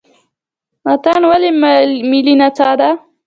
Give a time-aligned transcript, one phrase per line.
[0.91, 1.51] اتن ولې
[2.11, 2.89] ملي نڅا ده؟